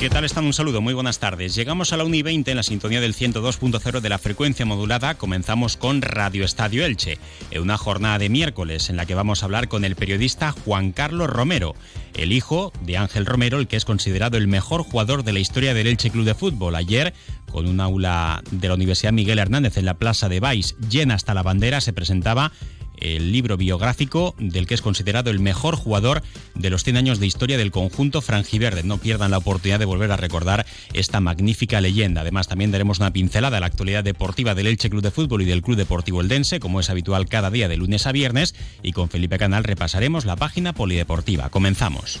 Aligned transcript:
¿Qué 0.00 0.08
tal 0.08 0.24
están? 0.24 0.46
Un 0.46 0.54
saludo, 0.54 0.80
muy 0.80 0.94
buenas 0.94 1.18
tardes. 1.18 1.54
Llegamos 1.54 1.92
a 1.92 1.98
la 1.98 2.04
1 2.04 2.16
y 2.16 2.22
20 2.22 2.50
en 2.50 2.56
la 2.56 2.62
sintonía 2.62 3.02
del 3.02 3.14
102.0 3.14 4.00
de 4.00 4.08
la 4.08 4.16
frecuencia 4.16 4.64
modulada. 4.64 5.16
Comenzamos 5.16 5.76
con 5.76 6.00
Radio 6.00 6.42
Estadio 6.42 6.86
Elche, 6.86 7.18
en 7.50 7.60
una 7.60 7.76
jornada 7.76 8.18
de 8.18 8.30
miércoles 8.30 8.88
en 8.88 8.96
la 8.96 9.04
que 9.04 9.14
vamos 9.14 9.42
a 9.42 9.44
hablar 9.44 9.68
con 9.68 9.84
el 9.84 9.96
periodista 9.96 10.52
Juan 10.52 10.92
Carlos 10.92 11.28
Romero, 11.28 11.74
el 12.14 12.32
hijo 12.32 12.72
de 12.80 12.96
Ángel 12.96 13.26
Romero, 13.26 13.58
el 13.58 13.68
que 13.68 13.76
es 13.76 13.84
considerado 13.84 14.38
el 14.38 14.48
mejor 14.48 14.84
jugador 14.84 15.22
de 15.22 15.34
la 15.34 15.38
historia 15.38 15.74
del 15.74 15.86
Elche 15.86 16.08
Club 16.08 16.24
de 16.24 16.34
Fútbol. 16.34 16.76
Ayer, 16.76 17.12
con 17.52 17.68
un 17.68 17.78
aula 17.78 18.42
de 18.52 18.68
la 18.68 18.76
Universidad 18.76 19.12
Miguel 19.12 19.38
Hernández 19.38 19.76
en 19.76 19.84
la 19.84 19.98
Plaza 19.98 20.30
de 20.30 20.40
Baix 20.40 20.76
llena 20.88 21.12
hasta 21.12 21.34
la 21.34 21.42
bandera, 21.42 21.82
se 21.82 21.92
presentaba 21.92 22.52
el 23.00 23.32
libro 23.32 23.56
biográfico 23.56 24.34
del 24.38 24.66
que 24.66 24.74
es 24.74 24.82
considerado 24.82 25.30
el 25.30 25.40
mejor 25.40 25.76
jugador 25.76 26.22
de 26.54 26.70
los 26.70 26.84
100 26.84 26.96
años 26.96 27.20
de 27.20 27.26
historia 27.26 27.58
del 27.58 27.70
conjunto 27.70 28.20
franjiverde. 28.20 28.82
No 28.82 28.98
pierdan 28.98 29.30
la 29.30 29.38
oportunidad 29.38 29.78
de 29.78 29.84
volver 29.84 30.12
a 30.12 30.16
recordar 30.16 30.66
esta 30.92 31.20
magnífica 31.20 31.80
leyenda. 31.80 32.20
Además, 32.20 32.48
también 32.48 32.70
daremos 32.70 32.98
una 32.98 33.12
pincelada 33.12 33.56
a 33.56 33.60
la 33.60 33.66
actualidad 33.66 34.04
deportiva 34.04 34.54
del 34.54 34.66
Elche 34.66 34.90
Club 34.90 35.02
de 35.02 35.10
Fútbol 35.10 35.42
y 35.42 35.46
del 35.46 35.62
Club 35.62 35.76
Deportivo 35.76 36.20
Eldense, 36.20 36.60
como 36.60 36.80
es 36.80 36.90
habitual 36.90 37.28
cada 37.28 37.50
día 37.50 37.68
de 37.68 37.76
lunes 37.76 38.06
a 38.06 38.12
viernes, 38.12 38.54
y 38.82 38.92
con 38.92 39.08
Felipe 39.08 39.38
Canal 39.38 39.64
repasaremos 39.64 40.24
la 40.24 40.36
página 40.36 40.72
polideportiva. 40.72 41.48
Comenzamos. 41.50 42.20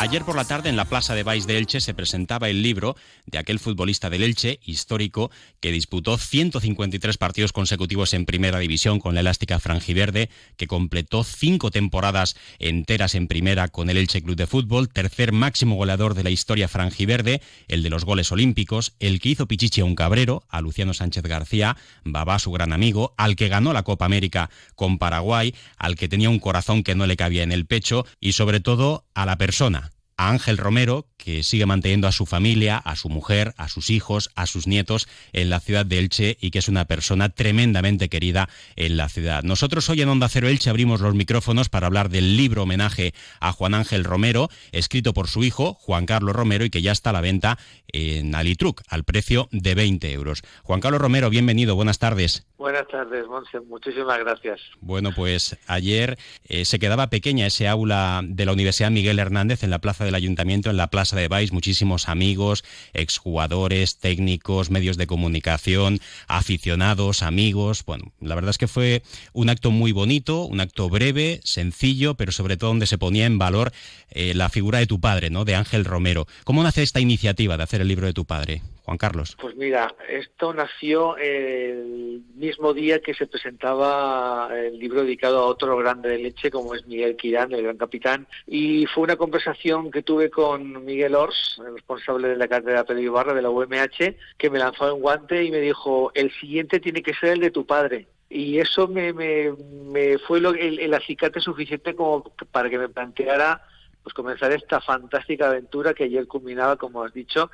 Ayer 0.00 0.24
por 0.24 0.36
la 0.36 0.44
tarde 0.44 0.68
en 0.68 0.76
la 0.76 0.84
Plaza 0.84 1.16
de 1.16 1.24
Baix 1.24 1.48
de 1.48 1.58
Elche 1.58 1.80
se 1.80 1.92
presentaba 1.92 2.48
el 2.48 2.62
libro 2.62 2.94
de 3.26 3.36
aquel 3.36 3.58
futbolista 3.58 4.08
del 4.08 4.22
Elche, 4.22 4.60
histórico, 4.64 5.32
que 5.58 5.72
disputó 5.72 6.16
153 6.16 7.18
partidos 7.18 7.52
consecutivos 7.52 8.14
en 8.14 8.24
Primera 8.24 8.60
División 8.60 9.00
con 9.00 9.16
la 9.16 9.22
elástica 9.22 9.58
franjiverde, 9.58 10.30
que 10.56 10.68
completó 10.68 11.24
cinco 11.24 11.72
temporadas 11.72 12.36
enteras 12.60 13.16
en 13.16 13.26
Primera 13.26 13.66
con 13.66 13.90
el 13.90 13.96
Elche 13.96 14.22
Club 14.22 14.36
de 14.36 14.46
Fútbol, 14.46 14.88
tercer 14.88 15.32
máximo 15.32 15.74
goleador 15.74 16.14
de 16.14 16.22
la 16.22 16.30
historia 16.30 16.68
franjiverde, 16.68 17.42
el 17.66 17.82
de 17.82 17.90
los 17.90 18.04
goles 18.04 18.30
olímpicos, 18.30 18.94
el 19.00 19.18
que 19.18 19.30
hizo 19.30 19.48
Pichichi 19.48 19.80
a 19.80 19.84
un 19.84 19.96
cabrero, 19.96 20.44
a 20.48 20.60
Luciano 20.60 20.94
Sánchez 20.94 21.24
García, 21.24 21.76
Babá 22.04 22.38
su 22.38 22.52
gran 22.52 22.72
amigo, 22.72 23.14
al 23.16 23.34
que 23.34 23.48
ganó 23.48 23.72
la 23.72 23.82
Copa 23.82 24.04
América 24.04 24.48
con 24.76 24.98
Paraguay, 24.98 25.56
al 25.76 25.96
que 25.96 26.08
tenía 26.08 26.30
un 26.30 26.38
corazón 26.38 26.84
que 26.84 26.94
no 26.94 27.04
le 27.08 27.16
cabía 27.16 27.42
en 27.42 27.50
el 27.50 27.66
pecho 27.66 28.06
y 28.20 28.34
sobre 28.34 28.60
todo 28.60 29.04
a 29.14 29.26
la 29.26 29.36
persona 29.36 29.87
a 30.18 30.28
Ángel 30.28 30.58
Romero, 30.58 31.06
que 31.16 31.42
sigue 31.42 31.64
manteniendo 31.64 32.08
a 32.08 32.12
su 32.12 32.26
familia, 32.26 32.76
a 32.76 32.96
su 32.96 33.08
mujer, 33.08 33.54
a 33.56 33.68
sus 33.68 33.88
hijos, 33.88 34.30
a 34.34 34.46
sus 34.46 34.66
nietos 34.66 35.08
en 35.32 35.48
la 35.48 35.60
ciudad 35.60 35.86
de 35.86 35.98
Elche 35.98 36.36
y 36.40 36.50
que 36.50 36.58
es 36.58 36.68
una 36.68 36.84
persona 36.86 37.28
tremendamente 37.28 38.08
querida 38.08 38.48
en 38.76 38.96
la 38.96 39.08
ciudad. 39.08 39.44
Nosotros 39.44 39.88
hoy 39.88 40.02
en 40.02 40.08
Onda 40.08 40.28
Cero 40.28 40.48
Elche 40.48 40.70
abrimos 40.70 41.00
los 41.00 41.14
micrófonos 41.14 41.68
para 41.68 41.86
hablar 41.86 42.08
del 42.08 42.36
libro 42.36 42.64
homenaje 42.64 43.14
a 43.40 43.52
Juan 43.52 43.74
Ángel 43.74 44.04
Romero, 44.04 44.48
escrito 44.72 45.14
por 45.14 45.28
su 45.28 45.44
hijo, 45.44 45.74
Juan 45.74 46.04
Carlos 46.04 46.34
Romero, 46.34 46.64
y 46.64 46.70
que 46.70 46.82
ya 46.82 46.92
está 46.92 47.10
a 47.10 47.12
la 47.12 47.20
venta 47.20 47.58
en 47.88 48.34
Alitruc, 48.34 48.82
al 48.88 49.04
precio 49.04 49.48
de 49.52 49.74
20 49.74 50.12
euros. 50.12 50.42
Juan 50.64 50.80
Carlos 50.80 51.00
Romero, 51.00 51.30
bienvenido, 51.30 51.76
buenas 51.76 51.98
tardes. 51.98 52.46
Buenas 52.58 52.88
tardes, 52.88 53.24
Monse, 53.28 53.60
muchísimas 53.60 54.18
gracias. 54.18 54.60
Bueno, 54.80 55.12
pues 55.14 55.56
ayer 55.68 56.18
eh, 56.48 56.64
se 56.64 56.80
quedaba 56.80 57.08
pequeña 57.08 57.46
ese 57.46 57.68
aula 57.68 58.20
de 58.24 58.44
la 58.44 58.52
Universidad 58.52 58.90
Miguel 58.90 59.20
Hernández 59.20 59.62
en 59.62 59.70
la 59.70 59.78
plaza 59.78 60.04
del 60.08 60.14
ayuntamiento, 60.14 60.70
en 60.70 60.76
la 60.76 60.88
plaza 60.88 61.16
de 61.16 61.28
Baix, 61.28 61.52
muchísimos 61.52 62.08
amigos, 62.08 62.64
exjugadores, 62.94 63.98
técnicos, 63.98 64.70
medios 64.70 64.96
de 64.96 65.06
comunicación, 65.06 66.00
aficionados, 66.26 67.22
amigos. 67.22 67.84
Bueno, 67.84 68.12
la 68.20 68.34
verdad 68.34 68.50
es 68.50 68.58
que 68.58 68.68
fue 68.68 69.02
un 69.32 69.50
acto 69.50 69.70
muy 69.70 69.92
bonito, 69.92 70.44
un 70.44 70.60
acto 70.60 70.88
breve, 70.88 71.40
sencillo, 71.44 72.14
pero 72.14 72.32
sobre 72.32 72.56
todo 72.56 72.70
donde 72.70 72.86
se 72.86 72.98
ponía 72.98 73.26
en 73.26 73.38
valor 73.38 73.72
eh, 74.10 74.34
la 74.34 74.48
figura 74.48 74.78
de 74.78 74.86
tu 74.86 75.00
padre, 75.00 75.30
¿no? 75.30 75.44
De 75.44 75.54
Ángel 75.54 75.84
Romero. 75.84 76.26
¿Cómo 76.44 76.62
nace 76.62 76.82
esta 76.82 77.00
iniciativa 77.00 77.56
de 77.56 77.62
hacer 77.62 77.80
el 77.80 77.88
libro 77.88 78.06
de 78.06 78.14
tu 78.14 78.24
padre? 78.24 78.62
Juan 78.88 78.96
Carlos. 78.96 79.36
Pues 79.38 79.54
mira, 79.54 79.94
esto 80.08 80.54
nació 80.54 81.18
el 81.18 82.22
mismo 82.36 82.72
día 82.72 83.00
que 83.00 83.12
se 83.12 83.26
presentaba 83.26 84.48
el 84.56 84.78
libro 84.78 85.02
dedicado 85.02 85.40
a 85.40 85.44
otro 85.44 85.76
grande 85.76 86.08
de 86.08 86.16
leche 86.16 86.50
como 86.50 86.74
es 86.74 86.86
Miguel 86.86 87.14
Quirán, 87.14 87.52
el 87.52 87.64
gran 87.64 87.76
capitán, 87.76 88.26
y 88.46 88.86
fue 88.86 89.04
una 89.04 89.16
conversación 89.16 89.90
que 89.90 90.02
tuve 90.02 90.30
con 90.30 90.86
Miguel 90.86 91.16
Ors, 91.16 91.60
el 91.66 91.74
responsable 91.74 92.28
de 92.28 92.36
la 92.36 92.48
cátedra 92.48 92.84
Pedro 92.84 93.02
Ibarra 93.02 93.34
de 93.34 93.42
la 93.42 93.50
UMH, 93.50 94.16
que 94.38 94.48
me 94.48 94.58
lanzó 94.58 94.88
en 94.90 95.02
guante 95.02 95.44
y 95.44 95.50
me 95.50 95.60
dijo, 95.60 96.10
el 96.14 96.32
siguiente 96.40 96.80
tiene 96.80 97.02
que 97.02 97.12
ser 97.12 97.34
el 97.34 97.40
de 97.40 97.50
tu 97.50 97.66
padre 97.66 98.06
y 98.30 98.58
eso 98.58 98.88
me, 98.88 99.12
me, 99.12 99.52
me 99.52 100.16
fue 100.16 100.40
lo, 100.40 100.54
el, 100.54 100.78
el, 100.78 100.94
acicate 100.94 101.40
suficiente 101.40 101.94
como 101.94 102.24
para 102.52 102.70
que 102.70 102.78
me 102.78 102.88
planteara 102.88 103.62
pues 104.02 104.14
comenzar 104.14 104.50
esta 104.52 104.80
fantástica 104.80 105.48
aventura 105.48 105.92
que 105.92 106.04
ayer 106.04 106.26
culminaba, 106.26 106.76
como 106.76 107.02
has 107.02 107.12
dicho, 107.12 107.50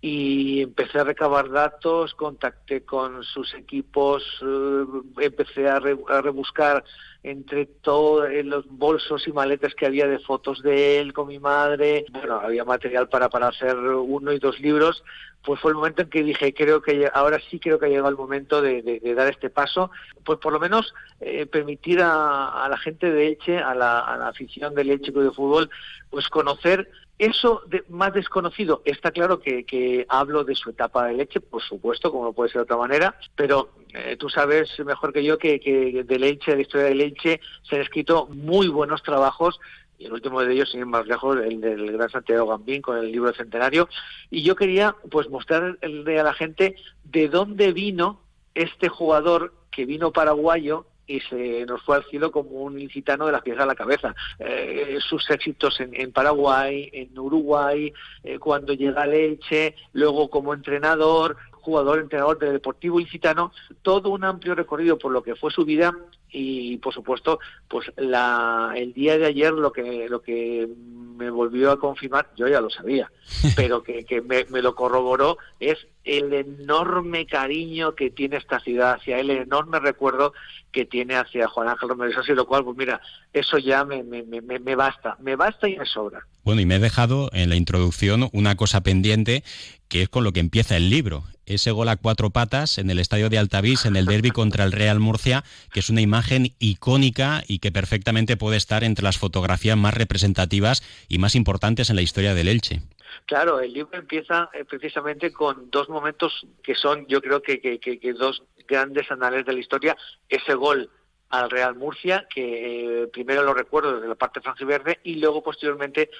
y 0.00 0.62
empecé 0.62 1.00
a 1.00 1.04
recabar 1.04 1.50
datos, 1.50 2.14
contacté 2.14 2.84
con 2.84 3.24
sus 3.24 3.52
equipos, 3.54 4.22
eh, 4.42 4.84
empecé 5.20 5.68
a, 5.68 5.80
re, 5.80 5.96
a, 6.08 6.20
rebuscar 6.20 6.84
entre 7.24 7.66
todos 7.66 8.28
los 8.44 8.64
bolsos 8.68 9.26
y 9.26 9.32
maletas 9.32 9.74
que 9.74 9.86
había 9.86 10.06
de 10.06 10.20
fotos 10.20 10.62
de 10.62 11.00
él 11.00 11.12
con 11.12 11.26
mi 11.26 11.40
madre. 11.40 12.04
Bueno, 12.12 12.36
había 12.40 12.64
material 12.64 13.08
para, 13.08 13.28
para 13.28 13.48
hacer 13.48 13.76
uno 13.76 14.32
y 14.32 14.38
dos 14.38 14.60
libros. 14.60 15.02
Pues 15.48 15.62
fue 15.62 15.70
el 15.70 15.76
momento 15.76 16.02
en 16.02 16.10
que 16.10 16.22
dije, 16.22 16.52
creo 16.52 16.82
que 16.82 17.08
ahora 17.14 17.40
sí 17.48 17.58
creo 17.58 17.78
que 17.78 17.86
ha 17.86 17.88
llegado 17.88 18.10
el 18.10 18.18
momento 18.18 18.60
de, 18.60 19.00
dar 19.16 19.30
este 19.30 19.48
paso, 19.48 19.90
pues 20.22 20.38
por 20.40 20.52
lo 20.52 20.60
menos 20.60 20.92
eh, 21.22 21.46
permitir 21.46 22.02
a, 22.02 22.66
a, 22.66 22.68
la 22.68 22.76
gente 22.76 23.10
de 23.10 23.28
Elche, 23.28 23.56
a 23.56 23.74
la, 23.74 24.00
a 24.00 24.18
la 24.18 24.28
afición 24.28 24.74
del 24.74 24.90
Elche 24.90 25.10
Club 25.10 25.24
de 25.24 25.30
Fútbol, 25.30 25.70
pues 26.10 26.28
conocer 26.28 26.90
eso 27.18 27.62
de, 27.66 27.82
más 27.88 28.12
desconocido, 28.12 28.82
está 28.84 29.10
claro 29.10 29.40
que, 29.40 30.04
hablo 30.10 30.44
de 30.44 30.54
su 30.54 30.68
etapa 30.68 31.06
de 31.06 31.14
leche, 31.14 31.40
por 31.40 31.62
supuesto, 31.62 32.10
como 32.10 32.24
no 32.24 32.32
puede 32.34 32.50
ser 32.50 32.58
de 32.58 32.64
otra 32.64 32.76
manera, 32.76 33.18
pero 33.34 33.70
eh, 33.94 34.16
tú 34.18 34.28
sabes 34.28 34.78
mejor 34.84 35.14
que 35.14 35.24
yo 35.24 35.38
que 35.38 36.04
de 36.06 36.18
leche, 36.18 36.50
de 36.50 36.56
la 36.58 36.62
historia 36.62 36.86
de 36.88 36.94
leche, 36.94 37.40
se 37.62 37.76
han 37.76 37.82
escrito 37.82 38.26
muy 38.26 38.68
buenos 38.68 39.02
trabajos 39.02 39.58
y 39.98 40.06
el 40.06 40.12
último 40.12 40.40
de 40.40 40.52
ellos, 40.52 40.70
sin 40.70 40.80
ir 40.80 40.86
más 40.86 41.06
lejos, 41.06 41.36
el 41.38 41.60
del 41.60 41.92
gran 41.92 42.08
Santiago 42.08 42.46
Gambín 42.46 42.80
con 42.80 42.96
el 42.96 43.10
libro 43.10 43.32
centenario. 43.32 43.88
Y 44.30 44.42
yo 44.42 44.54
quería 44.54 44.94
pues 45.10 45.28
mostrarle 45.28 46.20
a 46.20 46.22
la 46.22 46.34
gente 46.34 46.76
de 47.04 47.28
dónde 47.28 47.72
vino 47.72 48.20
este 48.54 48.88
jugador 48.88 49.54
que 49.70 49.86
vino 49.86 50.12
paraguayo 50.12 50.86
y 51.06 51.20
se 51.20 51.64
nos 51.66 51.82
fue 51.82 51.96
al 51.96 52.04
cielo 52.04 52.30
como 52.30 52.50
un 52.50 52.78
incitano 52.78 53.26
de 53.26 53.32
las 53.32 53.42
piezas 53.42 53.62
a 53.62 53.66
la 53.66 53.74
cabeza. 53.74 54.14
Eh, 54.38 54.98
sus 55.00 55.28
éxitos 55.30 55.80
en, 55.80 55.94
en, 55.94 56.12
Paraguay, 56.12 56.90
en 56.92 57.18
Uruguay, 57.18 57.92
eh, 58.22 58.38
cuando 58.38 58.74
llega 58.74 59.02
a 59.02 59.06
Leche, 59.06 59.74
luego 59.94 60.28
como 60.28 60.52
entrenador, 60.52 61.36
jugador, 61.50 62.00
entrenador 62.00 62.38
del 62.38 62.52
Deportivo 62.52 63.00
Ilicitano, 63.00 63.52
todo 63.82 64.10
un 64.10 64.22
amplio 64.22 64.54
recorrido 64.54 64.98
por 64.98 65.12
lo 65.12 65.22
que 65.22 65.34
fue 65.34 65.50
su 65.50 65.64
vida 65.64 65.94
y 66.30 66.76
por 66.78 66.92
supuesto 66.92 67.38
pues 67.68 67.90
la, 67.96 68.72
el 68.76 68.92
día 68.92 69.18
de 69.18 69.26
ayer 69.26 69.52
lo 69.52 69.72
que 69.72 70.08
lo 70.08 70.20
que 70.20 70.68
me 71.16 71.30
volvió 71.30 71.70
a 71.70 71.80
confirmar 71.80 72.30
yo 72.36 72.46
ya 72.48 72.60
lo 72.60 72.70
sabía 72.70 73.10
pero 73.56 73.82
que, 73.82 74.04
que 74.04 74.20
me, 74.20 74.44
me, 74.50 74.62
lo 74.62 74.74
corroboró 74.74 75.38
es 75.58 75.78
el 76.04 76.32
enorme 76.32 77.26
cariño 77.26 77.94
que 77.94 78.10
tiene 78.10 78.36
esta 78.36 78.60
ciudad 78.60 78.94
hacia 78.94 79.18
él 79.18 79.30
el 79.30 79.38
enorme 79.38 79.80
recuerdo 79.80 80.32
que 80.70 80.84
tiene 80.84 81.16
hacia 81.16 81.48
Juan 81.48 81.68
Ángel 81.68 81.88
Romero 81.88 82.20
y 82.26 82.32
lo 82.32 82.46
cual 82.46 82.64
pues 82.64 82.76
mira 82.76 83.00
eso 83.32 83.58
ya 83.58 83.84
me, 83.84 84.02
me, 84.02 84.22
me, 84.22 84.40
me 84.40 84.74
basta 84.74 85.16
me 85.20 85.36
basta 85.36 85.68
y 85.68 85.76
me 85.76 85.86
sobra 85.86 86.26
bueno 86.48 86.62
y 86.62 86.64
me 86.64 86.76
he 86.76 86.78
dejado 86.78 87.28
en 87.34 87.50
la 87.50 87.56
introducción 87.56 88.30
una 88.32 88.56
cosa 88.56 88.80
pendiente 88.80 89.44
que 89.90 90.00
es 90.00 90.08
con 90.08 90.24
lo 90.24 90.32
que 90.32 90.40
empieza 90.40 90.78
el 90.78 90.88
libro 90.88 91.24
ese 91.44 91.72
gol 91.72 91.90
a 91.90 91.96
cuatro 91.96 92.30
patas 92.30 92.78
en 92.78 92.88
el 92.88 92.98
estadio 92.98 93.28
de 93.28 93.36
Altavís, 93.36 93.84
en 93.84 93.96
el 93.96 94.06
derby 94.06 94.30
contra 94.30 94.64
el 94.64 94.72
Real 94.72 94.98
Murcia, 94.98 95.44
que 95.74 95.80
es 95.80 95.90
una 95.90 96.00
imagen 96.00 96.54
icónica 96.58 97.42
y 97.46 97.58
que 97.58 97.70
perfectamente 97.70 98.38
puede 98.38 98.56
estar 98.56 98.82
entre 98.82 99.04
las 99.04 99.18
fotografías 99.18 99.76
más 99.76 99.92
representativas 99.92 100.82
y 101.06 101.18
más 101.18 101.34
importantes 101.34 101.90
en 101.90 101.96
la 101.96 102.02
historia 102.02 102.34
del 102.34 102.48
Elche. 102.48 102.80
Claro, 103.26 103.60
el 103.60 103.74
libro 103.74 103.98
empieza 103.98 104.48
eh, 104.54 104.64
precisamente 104.64 105.30
con 105.30 105.70
dos 105.70 105.90
momentos 105.90 106.46
que 106.62 106.74
son, 106.74 107.06
yo 107.08 107.20
creo 107.20 107.42
que, 107.42 107.60
que, 107.60 107.78
que 107.78 108.12
dos 108.14 108.42
grandes 108.66 109.10
anales 109.10 109.44
de 109.44 109.52
la 109.52 109.60
historia. 109.60 109.96
Ese 110.30 110.54
gol 110.54 110.90
al 111.30 111.50
Real 111.50 111.74
Murcia, 111.74 112.26
que 112.28 113.02
eh, 113.02 113.06
primero 113.08 113.42
lo 113.42 113.52
recuerdo 113.52 113.96
desde 113.96 114.08
la 114.08 114.14
parte 114.14 114.40
franjiverde 114.40 114.98
y 115.02 115.16
luego 115.16 115.42
posteriormente 115.42 116.10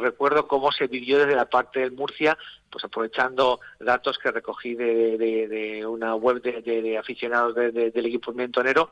recuerdo 0.00 0.48
cómo 0.48 0.72
se 0.72 0.86
vivió 0.86 1.18
desde 1.18 1.36
la 1.36 1.50
parte 1.50 1.80
del 1.80 1.92
Murcia, 1.92 2.38
pues 2.70 2.84
aprovechando 2.84 3.60
datos 3.78 4.18
que 4.18 4.30
recogí 4.30 4.74
de, 4.74 5.84
una 5.86 6.14
web 6.14 6.40
de, 6.42 6.96
aficionados 6.98 7.54
del 7.54 8.06
equipo 8.06 8.32
mentonero 8.32 8.90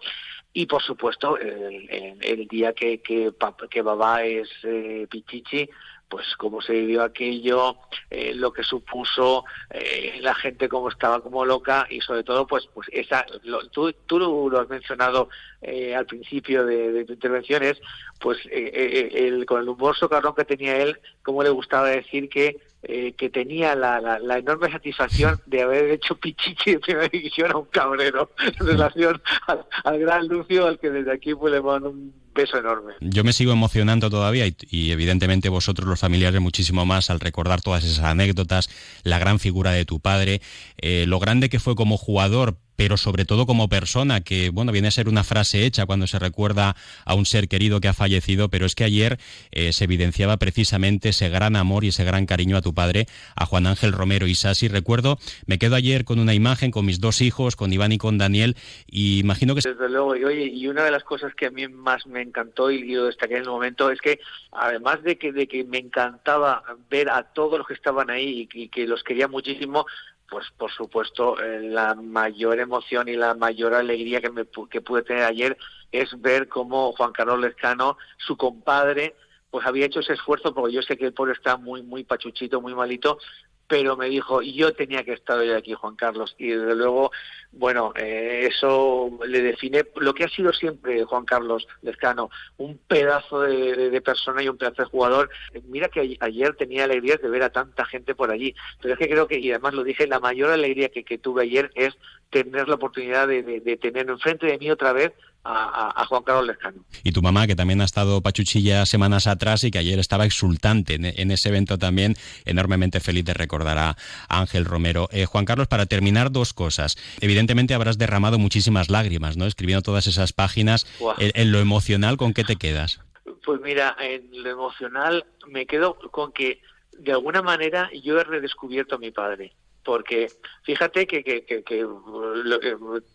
y 0.52 0.66
por 0.66 0.82
supuesto 0.82 1.38
el, 1.38 2.46
día 2.48 2.74
que, 2.74 3.00
que, 3.00 3.32
que 3.70 3.82
Babá 3.82 4.24
es 4.24 4.48
eh, 4.64 5.06
Pichichi, 5.10 5.69
pues 6.12 6.36
cómo 6.36 6.60
se 6.60 6.74
vivió 6.74 7.02
aquello, 7.02 7.78
eh, 8.10 8.34
lo 8.34 8.52
que 8.52 8.62
supuso, 8.62 9.46
eh, 9.70 10.18
la 10.20 10.34
gente 10.34 10.68
cómo 10.68 10.90
estaba 10.90 11.22
como 11.22 11.46
loca 11.46 11.86
y 11.88 12.02
sobre 12.02 12.22
todo 12.22 12.46
pues 12.46 12.68
pues 12.74 12.86
esa 12.92 13.24
tú, 13.70 13.90
tú 14.04 14.18
lo 14.18 14.60
has 14.60 14.68
mencionado 14.68 15.30
eh, 15.62 15.96
al 15.96 16.04
principio 16.04 16.66
de, 16.66 17.06
tu 17.06 17.14
intervención 17.14 17.62
es 17.62 17.80
pues 18.20 18.36
el, 18.50 19.46
con 19.46 19.62
el 19.62 19.70
humor 19.70 19.96
socarrón 19.96 20.34
que 20.34 20.44
tenía 20.44 20.76
él, 20.76 21.00
cómo 21.22 21.42
le 21.42 21.48
gustaba 21.48 21.88
decir 21.88 22.28
que 22.28 22.60
que 22.82 23.30
tenía 23.32 23.76
la, 23.76 24.00
la, 24.00 24.38
enorme 24.38 24.68
satisfacción 24.68 25.40
de 25.46 25.62
haber 25.62 25.88
hecho 25.92 26.16
pichichi 26.16 26.72
de 26.72 26.80
primera 26.80 27.06
división 27.06 27.52
a 27.52 27.58
un 27.58 27.66
cabrero. 27.66 28.32
En 28.58 28.66
relación 28.66 29.22
al, 29.46 29.64
al 29.84 29.98
gran 30.00 30.26
Lucio, 30.26 30.66
al 30.66 30.80
que 30.80 30.90
desde 30.90 31.12
aquí 31.12 31.32
pues 31.32 31.52
le 31.52 31.60
mando 31.62 31.90
un 31.90 32.12
peso 32.32 32.58
enorme. 32.58 32.94
Yo 33.00 33.25
me 33.25 33.32
sigo 33.32 33.52
emocionando 33.52 34.11
todavía 34.11 34.46
y, 34.46 34.90
evidentemente 34.90 35.49
vosotros 35.49 35.88
los 35.88 36.00
familiares 36.00 36.40
muchísimo 36.40 36.87
más 36.87 37.11
al 37.11 37.20
recordar 37.20 37.61
todas 37.61 37.84
esas 37.84 38.05
anécdotas, 38.05 38.70
la 39.05 39.19
gran 39.19 39.38
figura 39.38 39.73
de 39.73 39.84
tu 39.84 40.00
padre, 40.00 40.40
eh, 40.79 41.05
lo 41.06 41.19
grande 41.19 41.49
que 41.49 41.61
fue 41.61 41.75
como 41.75 41.96
jugador, 41.96 42.56
pero 42.76 42.96
sobre 42.96 43.24
todo 43.24 43.46
como 43.46 43.69
persona, 43.69 44.20
que 44.20 44.50
bueno, 44.50 44.72
viene 44.72 44.88
a 44.88 44.90
ser 44.90 45.08
una 45.08 45.24
frase 45.24 45.64
hecha 45.64 45.86
cuando 45.86 46.06
se 46.06 46.19
recuerda 46.19 46.76
a 47.04 47.14
un 47.14 47.26
ser 47.26 47.48
querido 47.48 47.80
que 47.80 47.88
ha 47.88 47.92
fallecido, 47.92 48.48
pero 48.48 48.66
es 48.66 48.74
que 48.74 48.84
ayer 48.84 49.19
eh, 49.50 49.72
se 49.72 49.84
evidenciaba 49.84 50.36
precisamente 50.36 51.10
ese 51.10 51.28
gran 51.28 51.56
amor 51.56 51.84
y 51.84 51.88
ese 51.88 52.04
gran 52.04 52.26
cariño 52.26 52.56
a 52.56 52.62
tu 52.62 52.74
padre, 52.74 53.06
a 53.36 53.46
Juan 53.46 53.66
Ángel 53.66 53.92
Romero 53.92 54.26
y 54.26 54.34
Sasi. 54.34 54.69
Recuerdo, 54.69 55.19
me 55.46 55.58
quedo 55.58 55.76
ayer 55.76 56.04
con 56.04 56.19
una 56.19 56.34
imagen 56.34 56.70
con 56.70 56.86
mis 56.86 57.00
dos 57.00 57.20
hijos, 57.20 57.56
con 57.56 57.72
Iván 57.72 57.92
y 57.92 57.98
con 57.98 58.19
Daniel, 58.19 58.56
y 58.86 59.19
imagino 59.20 59.54
que... 59.54 59.60
Desde 59.62 59.88
luego, 59.88 60.16
y 60.16 60.24
oye, 60.24 60.44
y 60.46 60.66
una 60.69 60.84
de 60.84 60.90
las 60.90 61.04
cosas 61.04 61.34
que 61.34 61.46
a 61.46 61.50
mí 61.50 61.66
más 61.69 62.06
me 62.06 62.22
encantó 62.22 62.70
y 62.70 62.92
yo 62.92 63.06
destaqué 63.06 63.36
en 63.36 63.42
el 63.42 63.48
momento 63.48 63.90
es 63.90 64.00
que, 64.00 64.20
además 64.52 65.02
de 65.02 65.19
que, 65.19 65.32
de 65.32 65.46
que 65.46 65.64
me 65.64 65.78
encantaba 65.78 66.62
ver 66.90 67.10
a 67.10 67.22
todos 67.22 67.58
los 67.58 67.66
que 67.66 67.74
estaban 67.74 68.10
ahí 68.10 68.48
y 68.52 68.69
que 68.69 68.86
los 68.86 69.02
quería 69.02 69.28
muchísimo, 69.28 69.86
pues 70.32 70.46
por 70.56 70.73
supuesto 70.73 71.38
eh, 71.43 71.61
la 71.61 71.94
mayor 71.94 72.58
emoción 72.58 73.06
y 73.06 73.17
la 73.17 73.34
mayor 73.34 73.75
alegría 73.75 74.23
que, 74.23 74.31
me, 74.31 74.46
que 74.70 74.81
pude 74.81 75.02
tener 75.02 75.25
ayer 75.25 75.58
es 75.93 76.19
ver 76.23 76.49
cómo 76.49 76.93
Juan 76.93 77.12
Carlos 77.12 77.38
Lezcano, 77.38 77.99
su 78.17 78.38
compadre, 78.38 79.14
pues 79.50 79.67
había 79.67 79.84
hecho 79.84 80.00
ese 80.00 80.14
esfuerzo, 80.14 80.55
porque 80.55 80.73
yo 80.73 80.81
sé 80.81 80.96
que 80.96 81.05
el 81.05 81.12
pobre 81.12 81.34
está 81.34 81.58
muy, 81.58 81.82
muy 81.82 82.05
pachuchito, 82.05 82.62
muy 82.62 82.75
malito, 82.75 83.19
pero 83.68 83.96
me 83.96 84.08
dijo, 84.08 84.42
yo 84.42 84.74
tenía 84.74 85.02
que 85.04 85.14
estar 85.14 85.38
hoy 85.38 85.50
aquí, 85.50 85.72
Juan 85.72 85.96
Carlos. 85.96 86.34
Y 86.38 86.48
desde 86.48 86.74
luego, 86.74 87.10
bueno, 87.52 87.92
eh, 87.96 88.48
eso 88.50 89.10
le 89.26 89.40
define 89.40 89.84
lo 89.96 90.12
que 90.14 90.24
ha 90.24 90.28
sido 90.28 90.52
siempre 90.52 91.04
Juan 91.04 91.24
Carlos 91.24 91.66
Lezcano, 91.80 92.30
un 92.58 92.78
pedazo 92.78 93.40
de, 93.40 94.00
persona 94.02 94.42
y 94.42 94.48
un 94.48 94.58
pedazo 94.58 94.82
de 94.82 94.88
jugador. 94.88 95.30
Mira 95.68 95.88
que 95.88 96.18
ayer 96.20 96.56
tenía 96.56 96.84
alegría 96.84 97.16
de 97.16 97.28
ver 97.28 97.42
a 97.42 97.50
tanta 97.50 97.84
gente 97.86 98.14
por 98.14 98.30
allí, 98.30 98.54
pero 98.80 98.94
es 98.94 98.98
que 98.98 99.08
creo 99.08 99.26
que, 99.26 99.38
y 99.38 99.50
además 99.50 99.74
lo 99.74 99.84
dije, 99.84 100.06
la 100.06 100.20
mayor 100.20 100.50
alegría 100.50 100.90
que, 100.90 101.18
tuve 101.18 101.42
ayer 101.42 101.70
es 101.74 101.94
tener 102.30 102.68
la 102.68 102.74
oportunidad 102.74 103.28
de, 103.28 103.42
de 103.42 103.76
tener 103.76 104.08
enfrente 104.08 104.46
de 104.46 104.58
mí 104.58 104.70
otra 104.70 104.92
vez 104.92 105.12
a, 105.44 106.04
Juan 106.06 106.22
Carlos 106.22 106.46
Lezcano. 106.46 106.84
Y 107.02 107.12
tu 107.12 107.22
mamá, 107.22 107.46
que 107.46 107.56
también 107.56 107.80
ha 107.80 107.84
estado 107.84 108.20
pachuchilla 108.20 108.86
semanas 108.86 109.26
atrás 109.26 109.64
y 109.64 109.70
que 109.70 109.78
ayer 109.78 109.98
estaba 109.98 110.24
exultante 110.24 110.94
en, 110.94 111.30
ese 111.30 111.48
evento 111.48 111.78
también, 111.78 112.16
enormemente 112.44 113.00
feliz 113.00 113.24
de 113.24 113.34
recordar 113.34 113.78
a 113.78 113.96
Ángel 114.28 114.64
Romero. 114.64 115.08
Eh, 115.12 115.26
Juan 115.26 115.44
Carlos, 115.44 115.68
para 115.68 115.86
terminar, 115.86 116.30
dos 116.30 116.52
cosas. 116.52 116.96
Evidentemente 117.20 117.74
habrás 117.74 117.98
derramado 117.98 118.38
muchísimas 118.38 118.90
lágrimas, 118.90 119.36
¿no? 119.36 119.46
Escribiendo 119.46 119.82
todas 119.82 120.06
esas 120.06 120.32
páginas. 120.32 120.86
En, 121.18 121.52
lo 121.52 121.58
emocional, 121.58 122.16
¿con 122.16 122.32
qué 122.32 122.44
te 122.44 122.56
quedas? 122.56 123.00
Pues 123.44 123.60
mira, 123.60 123.96
en 124.00 124.42
lo 124.42 124.50
emocional 124.50 125.26
me 125.48 125.66
quedo 125.66 125.96
con 126.10 126.32
que 126.32 126.60
de 126.98 127.12
alguna 127.12 127.42
manera 127.42 127.90
yo 128.02 128.18
he 128.18 128.24
redescubierto 128.24 128.96
a 128.96 128.98
mi 128.98 129.10
padre 129.10 129.54
porque 129.84 130.28
fíjate 130.62 131.06
que, 131.08 131.24
que, 131.24 131.44
que, 131.44 131.64
que, 131.64 131.86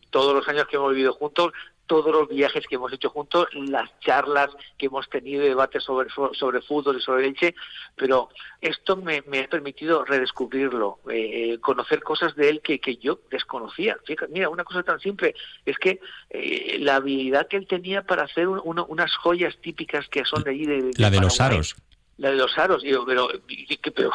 todos 0.09 0.35
los 0.35 0.47
años 0.49 0.67
que 0.67 0.75
hemos 0.75 0.91
vivido 0.91 1.13
juntos 1.13 1.53
todos 1.87 2.11
los 2.13 2.27
viajes 2.27 2.65
que 2.67 2.75
hemos 2.75 2.93
hecho 2.93 3.09
juntos, 3.09 3.47
las 3.53 3.89
charlas 4.01 4.49
que 4.77 4.87
hemos 4.87 5.09
tenido, 5.09 5.43
debates 5.43 5.83
sobre, 5.83 6.09
sobre 6.09 6.61
fútbol 6.61 6.97
y 6.97 7.01
sobre 7.01 7.27
leche, 7.27 7.55
pero 7.95 8.29
esto 8.61 8.97
me, 8.97 9.17
ha 9.17 9.47
permitido 9.49 10.05
redescubrirlo, 10.05 10.99
eh, 11.09 11.53
eh, 11.53 11.59
conocer 11.59 12.03
cosas 12.03 12.35
de 12.35 12.49
él 12.49 12.61
que, 12.61 12.79
que 12.79 12.97
yo 12.97 13.19
desconocía. 13.31 13.97
Fíjate, 14.05 14.31
mira, 14.31 14.49
una 14.49 14.63
cosa 14.63 14.83
tan 14.83 14.99
simple 14.99 15.33
es 15.65 15.77
que 15.77 15.99
eh, 16.29 16.77
la 16.79 16.97
habilidad 16.97 17.47
que 17.47 17.57
él 17.57 17.67
tenía 17.67 18.03
para 18.03 18.23
hacer 18.23 18.47
unas 18.47 19.15
joyas 19.15 19.57
típicas 19.61 20.07
que 20.09 20.25
son 20.25 20.43
de 20.43 20.51
allí. 20.51 20.65
De, 20.65 20.91
la 20.97 21.09
de 21.09 21.19
los 21.19 21.39
aros 21.41 21.75
la 22.17 22.31
de 22.31 22.37
los 22.37 22.57
aros. 22.57 22.83
Y 22.83 22.91
yo, 22.91 23.05
pero, 23.05 23.29
pero 23.95 24.11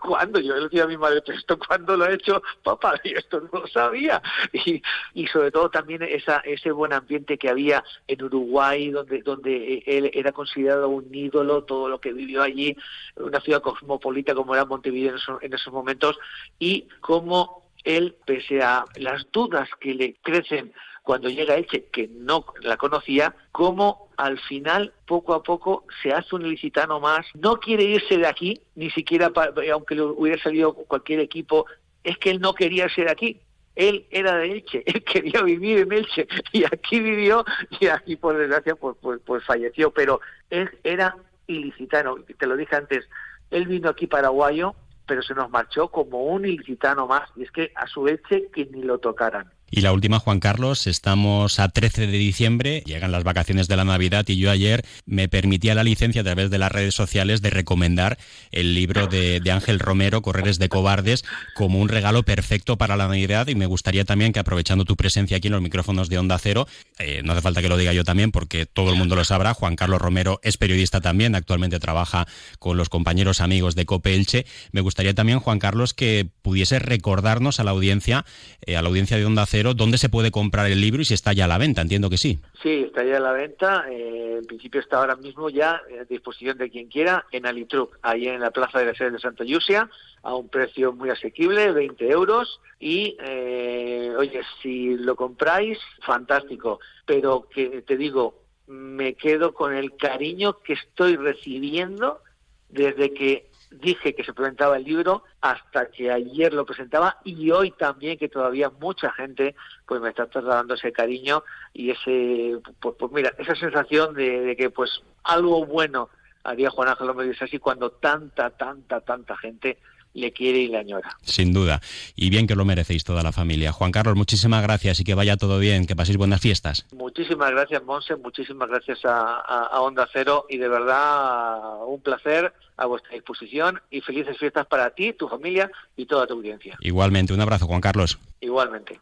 ¿cuándo? 0.00 0.40
Yo 0.40 0.54
le 0.54 0.62
decía 0.62 0.84
a 0.84 0.86
mi 0.86 0.96
madre, 0.96 1.22
pero 1.24 1.38
esto 1.38 1.58
cuándo 1.58 1.96
lo 1.96 2.06
he 2.06 2.14
hecho, 2.14 2.42
papá, 2.62 2.94
y 3.04 3.14
esto 3.14 3.40
no 3.40 3.60
lo 3.60 3.66
sabía. 3.66 4.22
Y, 4.52 4.82
y 5.14 5.26
sobre 5.26 5.50
todo 5.50 5.70
también 5.70 6.02
esa, 6.02 6.38
ese 6.38 6.70
buen 6.70 6.92
ambiente 6.92 7.38
que 7.38 7.48
había 7.48 7.84
en 8.06 8.22
Uruguay, 8.22 8.90
donde, 8.90 9.22
donde 9.22 9.82
él 9.86 10.10
era 10.14 10.32
considerado 10.32 10.88
un 10.88 11.12
ídolo, 11.14 11.64
todo 11.64 11.88
lo 11.88 12.00
que 12.00 12.12
vivió 12.12 12.42
allí, 12.42 12.76
una 13.16 13.40
ciudad 13.40 13.62
cosmopolita 13.62 14.34
como 14.34 14.54
era 14.54 14.64
Montevideo 14.64 15.14
en 15.14 15.20
en 15.40 15.54
esos 15.54 15.72
momentos, 15.72 16.18
y 16.58 16.86
cómo 17.00 17.64
él, 17.84 18.16
pese 18.24 18.62
a 18.62 18.84
las 18.96 19.30
dudas 19.30 19.68
que 19.80 19.94
le 19.94 20.14
crecen 20.22 20.72
cuando 21.04 21.28
llega 21.28 21.56
Elche, 21.56 21.84
que 21.92 22.08
no 22.08 22.46
la 22.62 22.78
conocía, 22.78 23.36
cómo 23.52 24.08
al 24.16 24.40
final, 24.40 24.94
poco 25.06 25.34
a 25.34 25.42
poco, 25.42 25.84
se 26.02 26.12
hace 26.12 26.34
un 26.34 26.46
ilicitano 26.46 26.98
más, 26.98 27.26
no 27.34 27.56
quiere 27.56 27.84
irse 27.84 28.16
de 28.16 28.26
aquí, 28.26 28.60
ni 28.74 28.90
siquiera, 28.90 29.30
aunque 29.72 29.94
le 29.94 30.02
hubiera 30.02 30.42
salido 30.42 30.72
cualquier 30.72 31.20
equipo, 31.20 31.66
es 32.02 32.16
que 32.16 32.30
él 32.30 32.40
no 32.40 32.54
quería 32.54 32.84
irse 32.84 33.02
de 33.04 33.10
aquí, 33.10 33.40
él 33.76 34.06
era 34.10 34.36
de 34.36 34.52
Elche, 34.52 34.82
él 34.86 35.04
quería 35.04 35.42
vivir 35.42 35.80
en 35.80 35.92
Elche 35.92 36.26
y 36.52 36.64
aquí 36.64 37.00
vivió 37.00 37.44
y 37.80 37.88
aquí 37.88 38.16
por 38.16 38.38
desgracia 38.38 38.74
pues, 38.74 38.96
pues, 39.00 39.20
pues 39.26 39.44
falleció, 39.44 39.90
pero 39.90 40.20
él 40.48 40.70
era 40.84 41.16
ilicitano, 41.46 42.16
te 42.38 42.46
lo 42.46 42.56
dije 42.56 42.76
antes, 42.76 43.06
él 43.50 43.66
vino 43.66 43.90
aquí 43.90 44.06
paraguayo, 44.06 44.74
pero 45.06 45.22
se 45.22 45.34
nos 45.34 45.50
marchó 45.50 45.88
como 45.88 46.24
un 46.24 46.46
ilicitano 46.46 47.06
más 47.06 47.28
y 47.36 47.42
es 47.42 47.50
que 47.50 47.72
a 47.74 47.86
su 47.86 48.08
Elche 48.08 48.48
que 48.50 48.64
ni 48.64 48.82
lo 48.82 48.98
tocaran. 48.98 49.50
Y 49.76 49.80
la 49.80 49.92
última, 49.92 50.20
Juan 50.20 50.38
Carlos, 50.38 50.86
estamos 50.86 51.58
a 51.58 51.68
13 51.68 52.06
de 52.06 52.16
diciembre, 52.16 52.84
llegan 52.86 53.10
las 53.10 53.24
vacaciones 53.24 53.66
de 53.66 53.74
la 53.74 53.82
Navidad 53.82 54.24
y 54.28 54.36
yo 54.36 54.52
ayer 54.52 54.84
me 55.04 55.26
permitía 55.28 55.74
la 55.74 55.82
licencia 55.82 56.20
a 56.20 56.24
través 56.24 56.48
de 56.48 56.58
las 56.58 56.70
redes 56.70 56.94
sociales 56.94 57.42
de 57.42 57.50
recomendar 57.50 58.16
el 58.52 58.76
libro 58.76 59.08
de, 59.08 59.42
Ángel 59.50 59.80
Romero, 59.80 60.22
Correres 60.22 60.60
de 60.60 60.68
Cobardes, 60.68 61.24
como 61.56 61.80
un 61.80 61.88
regalo 61.88 62.22
perfecto 62.22 62.78
para 62.78 62.96
la 62.96 63.08
Navidad 63.08 63.48
y 63.48 63.56
me 63.56 63.66
gustaría 63.66 64.04
también 64.04 64.32
que 64.32 64.38
aprovechando 64.38 64.84
tu 64.84 64.94
presencia 64.94 65.38
aquí 65.38 65.48
en 65.48 65.54
los 65.54 65.62
micrófonos 65.62 66.08
de 66.08 66.18
Onda 66.18 66.38
Cero, 66.38 66.68
eh, 67.00 67.22
no 67.24 67.32
hace 67.32 67.42
falta 67.42 67.60
que 67.60 67.68
lo 67.68 67.76
diga 67.76 67.92
yo 67.92 68.04
también 68.04 68.30
porque 68.30 68.66
todo 68.66 68.90
el 68.92 68.96
mundo 68.96 69.16
lo 69.16 69.24
sabrá, 69.24 69.54
Juan 69.54 69.74
Carlos 69.74 70.00
Romero 70.00 70.38
es 70.44 70.56
periodista 70.56 71.00
también, 71.00 71.34
actualmente 71.34 71.80
trabaja 71.80 72.28
con 72.60 72.76
los 72.76 72.88
compañeros 72.88 73.40
amigos 73.40 73.74
de 73.74 73.86
Cope 73.86 74.14
Elche. 74.14 74.46
Me 74.70 74.82
gustaría 74.82 75.14
también, 75.14 75.40
Juan 75.40 75.58
Carlos, 75.58 75.94
que 75.94 76.28
pudiese 76.42 76.78
recordarnos 76.78 77.58
a 77.58 77.64
la 77.64 77.72
audiencia, 77.72 78.24
eh, 78.64 78.76
a 78.76 78.82
la 78.82 78.88
audiencia 78.88 79.16
de 79.16 79.24
Onda 79.24 79.44
Cero, 79.46 79.63
dónde 79.72 79.96
se 79.96 80.10
puede 80.10 80.30
comprar 80.30 80.70
el 80.70 80.80
libro 80.80 81.00
y 81.00 81.04
si 81.06 81.14
está 81.14 81.32
ya 81.32 81.46
a 81.46 81.48
la 81.48 81.56
venta, 81.56 81.80
entiendo 81.80 82.10
que 82.10 82.18
sí. 82.18 82.40
Sí, 82.62 82.84
está 82.86 83.02
ya 83.04 83.16
a 83.16 83.20
la 83.20 83.32
venta, 83.32 83.86
eh, 83.90 84.36
en 84.40 84.44
principio 84.46 84.80
está 84.80 84.98
ahora 84.98 85.16
mismo 85.16 85.48
ya 85.48 85.76
a 85.76 86.04
disposición 86.08 86.58
de 86.58 86.68
quien 86.68 86.88
quiera 86.88 87.24
en 87.32 87.46
Alitruc, 87.46 87.98
ahí 88.02 88.28
en 88.28 88.40
la 88.40 88.50
plaza 88.50 88.80
de 88.80 88.86
la 88.86 88.94
sede 88.94 89.12
de 89.12 89.18
Santa 89.20 89.44
Yusia, 89.44 89.88
a 90.22 90.34
un 90.34 90.48
precio 90.48 90.92
muy 90.92 91.08
asequible, 91.08 91.72
20 91.72 92.10
euros, 92.10 92.60
y 92.78 93.16
eh, 93.20 94.12
oye, 94.18 94.42
si 94.62 94.96
lo 94.96 95.16
compráis, 95.16 95.78
fantástico, 96.04 96.80
pero 97.06 97.48
que 97.48 97.82
te 97.82 97.96
digo, 97.96 98.42
me 98.66 99.14
quedo 99.14 99.54
con 99.54 99.74
el 99.74 99.96
cariño 99.96 100.58
que 100.58 100.74
estoy 100.74 101.16
recibiendo 101.16 102.20
desde 102.68 103.12
que 103.12 103.50
dije 103.80 104.14
que 104.14 104.24
se 104.24 104.32
presentaba 104.32 104.76
el 104.76 104.84
libro 104.84 105.24
hasta 105.40 105.90
que 105.90 106.10
ayer 106.10 106.52
lo 106.52 106.64
presentaba 106.64 107.18
y 107.24 107.50
hoy 107.50 107.70
también 107.72 108.18
que 108.18 108.28
todavía 108.28 108.70
mucha 108.70 109.12
gente 109.12 109.54
pues 109.86 110.00
me 110.00 110.10
está 110.10 110.26
trasladando 110.26 110.74
ese 110.74 110.92
cariño 110.92 111.44
y 111.72 111.90
ese 111.90 112.58
pues, 112.80 112.94
pues 112.98 113.12
mira 113.12 113.32
esa 113.38 113.54
sensación 113.54 114.14
de, 114.14 114.54
que 114.56 114.70
pues 114.70 115.02
algo 115.24 115.64
bueno 115.66 116.08
haría 116.42 116.70
Juan 116.70 116.88
Ángel 116.88 117.06
López 117.08 117.40
así 117.42 117.58
cuando 117.58 117.90
tanta 117.90 118.50
tanta 118.50 119.00
tanta 119.00 119.36
gente 119.36 119.78
le 120.14 120.32
quiere 120.32 120.60
y 120.60 120.68
le 120.68 120.78
añora. 120.78 121.18
Sin 121.22 121.52
duda. 121.52 121.80
Y 122.16 122.30
bien 122.30 122.46
que 122.46 122.54
lo 122.54 122.64
merecéis 122.64 123.04
toda 123.04 123.22
la 123.22 123.32
familia. 123.32 123.72
Juan 123.72 123.92
Carlos, 123.92 124.16
muchísimas 124.16 124.62
gracias 124.62 125.00
y 125.00 125.04
que 125.04 125.14
vaya 125.14 125.36
todo 125.36 125.58
bien, 125.58 125.86
que 125.86 125.96
paséis 125.96 126.16
buenas 126.16 126.40
fiestas. 126.40 126.86
Muchísimas 126.92 127.50
gracias, 127.50 127.82
Monse, 127.84 128.16
muchísimas 128.16 128.68
gracias 128.68 129.00
a, 129.04 129.80
Onda 129.80 130.08
Cero 130.12 130.46
y 130.48 130.56
de 130.56 130.68
verdad 130.68 131.84
un 131.86 132.00
placer 132.00 132.52
a 132.76 132.86
vuestra 132.86 133.12
disposición 133.12 133.80
y 133.90 134.00
felices 134.00 134.38
fiestas 134.38 134.66
para 134.66 134.90
ti, 134.90 135.12
tu 135.12 135.28
familia 135.28 135.70
y 135.96 136.06
toda 136.06 136.26
tu 136.26 136.34
audiencia. 136.34 136.76
Igualmente, 136.80 137.34
un 137.34 137.40
abrazo, 137.40 137.66
Juan 137.66 137.80
Carlos. 137.80 138.18
Igualmente. 138.40 139.00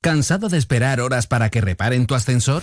¿Cansado 0.00 0.48
de 0.48 0.58
esperar 0.58 1.00
horas 1.00 1.26
para 1.26 1.50
que 1.50 1.60
reparen 1.60 2.06
tu 2.06 2.14
ascensor? 2.14 2.62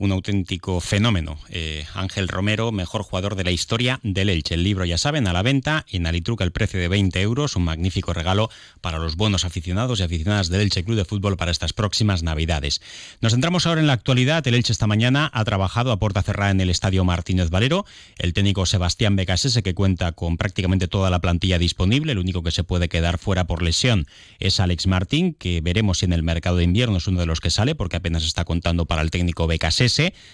un 0.00 0.12
auténtico 0.12 0.80
fenómeno. 0.80 1.38
Eh, 1.48 1.84
Ángel 1.92 2.28
Romero, 2.28 2.70
mejor 2.70 3.02
jugador 3.02 3.34
de 3.34 3.42
la 3.42 3.50
historia 3.50 3.98
del 4.04 4.30
Elche. 4.30 4.54
El 4.54 4.62
libro, 4.62 4.84
ya 4.84 4.96
saben, 4.96 5.26
a 5.26 5.32
la 5.32 5.42
venta 5.42 5.84
en 5.90 6.06
Alitruca 6.06 6.44
el 6.44 6.52
precio 6.52 6.78
de 6.78 6.86
20 6.86 7.20
euros, 7.20 7.56
un 7.56 7.64
magnífico 7.64 8.12
regalo 8.12 8.48
para 8.80 8.98
los 8.98 9.16
buenos 9.16 9.44
aficionados 9.44 9.98
y 9.98 10.04
aficionadas 10.04 10.50
del 10.50 10.60
Elche 10.60 10.84
Club 10.84 10.96
de 10.96 11.04
Fútbol 11.04 11.36
para 11.36 11.50
estas 11.50 11.72
próximas 11.72 12.22
Navidades. 12.22 12.80
Nos 13.20 13.32
centramos 13.32 13.66
ahora 13.66 13.80
en 13.80 13.88
la 13.88 13.92
actualidad. 13.94 14.46
El 14.46 14.54
Elche 14.54 14.72
esta 14.72 14.86
mañana 14.86 15.32
ha 15.34 15.44
trabajado 15.44 15.90
a 15.90 15.98
puerta 15.98 16.22
cerrada 16.22 16.52
en 16.52 16.60
el 16.60 16.70
Estadio 16.70 17.04
Martínez 17.04 17.50
Valero. 17.50 17.84
El 18.18 18.34
técnico 18.34 18.66
Sebastián 18.66 19.16
Becasese, 19.16 19.64
que 19.64 19.74
cuenta 19.74 20.12
con 20.12 20.36
prácticamente 20.36 20.86
toda 20.86 21.10
la 21.10 21.18
plantilla 21.18 21.58
disponible, 21.58 22.12
el 22.12 22.18
único 22.18 22.44
que 22.44 22.52
se 22.52 22.62
puede 22.62 22.88
quedar 22.88 23.18
fuera 23.18 23.48
por 23.48 23.62
lesión 23.62 24.06
es 24.38 24.60
Alex 24.60 24.86
Martín, 24.86 25.34
que 25.34 25.60
veremos 25.60 25.98
si 25.98 26.04
en 26.04 26.12
el 26.12 26.22
mercado 26.22 26.58
de 26.58 26.64
invierno 26.64 26.98
es 26.98 27.08
uno 27.08 27.18
de 27.18 27.26
los 27.26 27.40
que 27.40 27.50
sale, 27.50 27.74
porque 27.74 27.96
apenas 27.96 28.24
está 28.24 28.44
contando 28.44 28.86
para 28.86 29.02
el 29.02 29.10
técnico 29.10 29.48
Becasese 29.48 29.87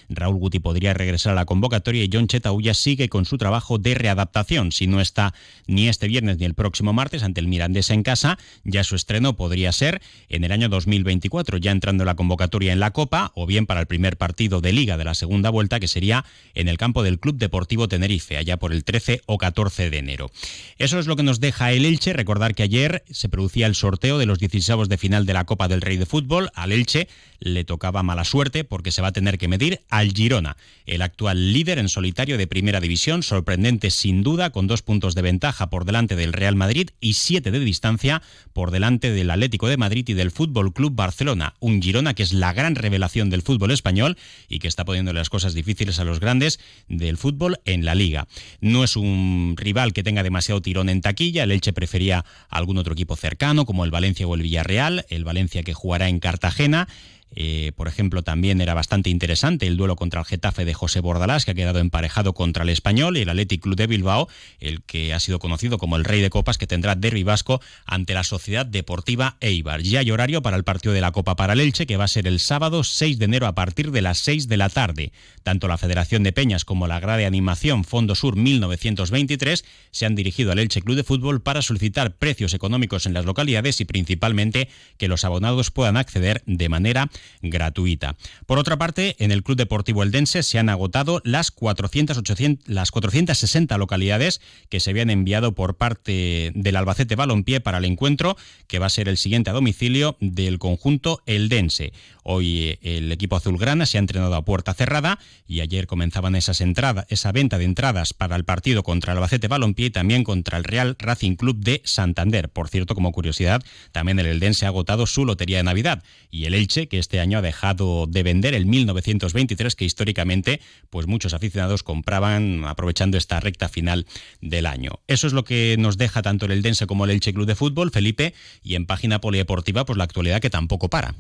Raúl 0.09 0.39
Guti 0.39 0.59
podría 0.59 0.95
regresar 0.95 1.33
a 1.33 1.37
la 1.37 1.45
convocatoria 1.45 2.05
y 2.05 2.11
John 2.13 2.27
Chetauya 2.27 2.75
sigue 2.75 3.09
con 3.09 3.25
su 3.25 3.39
trabajo 3.39 3.79
de 3.79 3.95
readaptación. 3.95 4.73
Si 4.73 4.87
no 4.87 5.01
está 5.01 5.35
ni 5.67 5.89
este 5.89 6.09
viernes 6.09 6.39
ni 6.39 6.45
el 6.45 6.55
próximo 6.55 6.93
martes 6.93 7.23
ante 7.23 7.41
el 7.41 7.49
Mirandés 7.49 7.91
en 7.91 8.03
casa, 8.03 8.39
ya 8.65 8.85
su 8.85 8.97
estreno 8.97 9.37
podría 9.37 9.73
ser 9.73 10.03
en 10.29 10.45
el 10.45 10.53
año 10.53 10.69
2024, 10.69 11.59
ya 11.59 11.71
entrando 11.71 12.03
en 12.03 12.07
la 12.07 12.17
convocatoria 12.17 12.73
en 12.73 12.81
la 12.81 12.93
Copa 12.93 13.33
o 13.35 13.47
bien 13.47 13.67
para 13.67 13.81
el 13.81 13.87
primer 13.87 14.17
partido 14.17 14.61
de 14.61 14.73
Liga 14.73 14.97
de 14.97 15.05
la 15.05 15.15
segunda 15.15 15.51
vuelta, 15.51 15.81
que 15.81 15.89
sería 15.89 16.25
en 16.55 16.69
el 16.69 16.79
campo 16.79 17.03
del 17.03 17.19
Club 17.19 17.37
Deportivo 17.37 17.89
Tenerife, 17.89 18.37
allá 18.37 18.57
por 18.57 18.73
el 18.73 18.85
13 18.85 19.23
o 19.27 19.39
14 19.39 19.91
de 19.91 19.99
enero. 19.99 20.31
Eso 20.79 20.99
es 20.99 21.07
lo 21.07 21.17
que 21.17 21.23
nos 21.23 21.41
deja 21.41 21.73
el 21.73 21.85
Elche. 21.85 22.13
Recordar 22.13 22.55
que 22.55 22.63
ayer 22.63 23.05
se 23.11 23.29
producía 23.29 23.67
el 23.67 23.75
sorteo 23.75 24.19
de 24.19 24.27
los 24.27 24.39
16 24.39 24.89
de 24.89 24.99
final 24.99 25.27
de 25.27 25.33
la 25.33 25.45
Copa 25.45 25.69
del 25.69 25.81
Rey 25.81 25.97
de 25.97 26.07
Fútbol. 26.07 26.51
Al 26.55 26.73
Elche 26.73 27.09
le 27.41 27.65
tocaba 27.65 28.03
mala 28.03 28.25
suerte 28.25 28.65
porque 28.65 28.93
se 28.93 29.03
va 29.03 29.09
a 29.09 29.13
tener 29.13 29.39
que 29.39 29.44
medir 29.49 29.81
al 29.89 30.13
Girona, 30.13 30.57
el 30.87 31.03
actual 31.03 31.53
líder 31.53 31.79
en 31.79 31.89
solitario 31.89 32.37
de 32.37 32.47
Primera 32.47 32.81
División, 32.81 33.23
sorprendente 33.23 33.91
sin 33.91 34.23
duda, 34.23 34.51
con 34.51 34.67
dos 34.67 34.83
puntos 34.83 35.15
de 35.15 35.23
ventaja 35.23 35.71
por 35.71 35.85
delante 35.85 36.17
del 36.17 36.33
Real 36.33 36.57
Madrid 36.57 36.91
y 37.01 37.15
siete 37.15 37.51
de 37.51 37.61
distancia 37.61 38.23
por 38.53 38.71
delante 38.71 39.11
del 39.11 39.31
Atlético 39.31 39.69
de 39.69 39.77
Madrid 39.77 40.09
y 40.09 40.15
del 40.15 40.31
Fútbol 40.31 40.73
Club 40.73 40.95
Barcelona. 40.95 41.55
Un 41.61 41.81
Girona 41.81 42.15
que 42.15 42.23
es 42.23 42.33
la 42.33 42.53
gran 42.53 42.75
revelación 42.75 43.31
del 43.31 43.43
fútbol 43.43 43.71
español 43.71 44.17
y 44.49 44.59
que 44.59 44.69
está 44.69 44.85
poniendo 44.85 45.13
las 45.13 45.31
cosas 45.31 45.55
difíciles 45.55 45.99
a 45.99 46.05
los 46.05 46.21
grandes 46.21 46.61
del 46.89 47.17
fútbol 47.17 47.61
en 47.65 47.85
la 47.85 47.95
liga. 47.95 48.27
No 48.61 48.85
es 48.85 48.97
un 48.97 49.55
rival 49.57 49.93
que 49.93 50.03
tenga 50.03 50.23
demasiado 50.23 50.61
tirón 50.61 50.89
en 50.89 51.01
taquilla, 51.01 51.45
el 51.45 51.53
Elche 51.53 51.73
prefería 51.73 52.25
algún 52.49 52.79
otro 52.79 52.93
equipo 52.93 53.17
cercano 53.17 53.65
como 53.65 53.85
el 53.85 53.91
Valencia 53.91 54.27
o 54.27 54.35
el 54.35 54.43
Villarreal, 54.43 55.07
el 55.09 55.25
Valencia 55.25 55.63
que 55.63 55.75
jugará 55.75 56.09
en 56.09 56.21
Cartagena 56.21 56.89
eh, 57.35 57.73
por 57.77 57.89
ejemplo, 57.89 58.23
también 58.23 58.61
era 58.61 58.75
bastante 58.75 59.11
interesante 59.11 59.67
el 59.67 59.77
duelo 59.77 59.97
contra 59.97 60.21
el 60.21 60.27
Getafe 60.27 60.65
de 60.65 60.75
José 60.75 61.01
Bordalás, 61.01 61.45
que 61.45 61.51
ha 61.51 61.55
quedado 61.55 61.79
emparejado 61.79 62.33
contra 62.35 62.63
el 62.63 62.69
Español, 62.69 63.17
y 63.17 63.23
el 63.23 63.29
Athletic 63.29 63.63
Club 63.63 63.77
de 63.77 63.87
Bilbao, 63.87 64.29
el 64.61 64.83
que 64.83 65.13
ha 65.13 65.21
sido 65.21 65.39
conocido 65.39 65.79
como 65.79 65.97
el 65.97 66.05
Rey 66.05 66.21
de 66.21 66.31
Copas, 66.31 66.59
que 66.59 66.67
tendrá 66.67 66.95
derbi 66.95 67.23
vasco 67.23 67.61
ante 67.87 68.15
la 68.15 68.25
Sociedad 68.25 68.67
Deportiva 68.67 69.37
Eibar. 69.41 69.83
Ya 69.83 70.01
hay 70.01 70.11
horario 70.11 70.43
para 70.43 70.57
el 70.57 70.65
partido 70.65 70.95
de 70.95 71.01
la 71.01 71.13
Copa 71.13 71.37
para 71.37 71.55
el 71.55 71.61
Elche, 71.61 71.87
que 71.87 71.97
va 71.97 72.05
a 72.05 72.09
ser 72.09 72.27
el 72.27 72.41
sábado 72.41 72.85
6 72.85 73.19
de 73.19 73.25
enero 73.25 73.47
a 73.47 73.55
partir 73.55 73.91
de 73.91 74.03
las 74.03 74.19
6 74.19 74.49
de 74.49 74.57
la 74.57 74.69
tarde. 74.69 75.13
Tanto 75.43 75.69
la 75.69 75.79
Federación 75.79 76.23
de 76.23 76.33
Peñas 76.33 76.65
como 76.65 76.87
la 76.87 77.01
Grade 77.01 77.27
Animación 77.27 77.85
Fondo 77.85 78.15
Sur 78.15 78.37
1923 78.37 79.65
se 79.91 80.07
han 80.07 80.15
dirigido 80.15 80.53
al 80.53 80.59
Elche 80.59 80.83
Club 80.83 80.97
de 80.97 81.05
Fútbol 81.05 81.43
para 81.43 81.63
solicitar 81.63 82.17
precios 82.17 82.55
económicos 82.55 83.07
en 83.07 83.15
las 83.15 83.25
localidades 83.25 83.81
y 83.81 83.85
principalmente 83.85 84.69
que 84.97 85.09
los 85.09 85.25
abonados 85.25 85.71
puedan 85.71 85.97
acceder 85.97 86.43
de 86.47 86.69
manera 86.69 87.11
gratuita. 87.43 88.17
Por 88.47 88.59
otra 88.59 88.77
parte, 88.77 89.17
en 89.19 89.31
el 89.31 89.43
Club 89.43 89.57
Deportivo 89.57 90.03
Eldense 90.03 90.43
se 90.43 90.59
han 90.59 90.69
agotado 90.69 91.21
las, 91.25 91.51
400, 91.51 92.23
las 92.67 92.91
460 92.91 93.79
localidades 93.79 94.41
que 94.69 94.81
se 94.81 94.91
habían 94.91 95.11
enviado 95.11 95.55
por 95.55 95.77
parte 95.77 96.53
del 96.55 96.77
Albacete 96.77 97.17
Balompié 97.17 97.61
para 97.61 97.79
el 97.79 97.85
encuentro, 97.85 98.37
que 98.67 98.79
va 98.79 98.87
a 98.87 98.91
ser 98.91 99.09
el 99.09 99.17
siguiente 99.17 99.51
a 99.51 99.53
domicilio 99.53 100.17
del 100.21 100.59
conjunto 100.59 101.23
Eldense. 101.27 101.93
Hoy 102.23 102.61
eh, 102.61 102.79
el 102.83 103.13
equipo 103.13 103.37
azulgrana 103.37 103.87
se 103.87 103.99
ha 103.99 104.01
entrenado 104.01 104.35
a 104.35 104.45
puerta 104.45 104.75
cerrada 104.75 105.19
y 105.47 105.61
ayer 105.61 105.87
comenzaban 105.87 106.35
esas 106.37 106.61
entradas, 106.61 107.07
esa 107.09 107.33
venta 107.33 107.59
de 107.59 107.65
entradas 107.65 108.15
para 108.15 108.37
el 108.37 108.45
partido 108.45 108.83
contra 108.83 109.13
el 109.13 109.19
Albacete 109.19 109.49
Balompié 109.49 109.87
y 109.87 109.91
también 109.91 110.25
contra 110.25 110.59
el 110.59 110.65
Real 110.65 110.97
Racing 110.99 111.37
Club 111.37 111.59
de 111.59 111.83
Santander. 111.85 112.49
Por 112.49 112.69
cierto, 112.69 112.95
como 112.95 113.13
curiosidad, 113.13 113.63
también 113.93 114.19
el 114.19 114.27
Eldense 114.27 114.65
ha 114.65 114.69
agotado 114.69 115.07
su 115.07 115.25
lotería 115.25 115.59
de 115.59 115.65
Navidad 115.65 116.03
y 116.31 116.47
el 116.47 116.55
Elche, 116.55 116.89
que 116.89 116.99
este 116.99 117.14
año 117.21 117.39
ha 117.39 117.43
dejado 117.43 118.07
de 118.07 118.23
vender 118.23 118.55
el 118.55 118.67
1923 118.67 119.75
que 119.75 119.85
históricamente 119.85 120.61
pues 120.91 121.07
muchos 121.07 121.35
aficionados 121.35 121.83
compraban 121.83 122.65
aprovechando 122.65 123.17
esta 123.17 123.41
recta 123.41 123.69
final 123.69 124.07
del 124.41 124.67
año. 124.67 125.01
Eso 125.07 125.27
es 125.27 125.33
lo 125.33 125.45
que 125.45 125.77
nos 125.79 125.99
deja 125.99 126.23
tanto 126.23 126.47
el 126.47 126.53
Eldense 126.53 126.87
como 126.87 127.05
el 127.05 127.11
Elche 127.11 127.33
Club 127.35 127.47
de 127.47 127.55
Fútbol, 127.55 127.91
Felipe, 127.91 128.35
y 128.63 128.75
en 128.75 128.87
página 128.87 129.21
polideportiva 129.21 129.85
pues 129.85 129.97
la 129.97 130.05
actualidad 130.05 130.41
que 130.41 130.51
tampoco 130.51 130.89
para. 130.89 131.15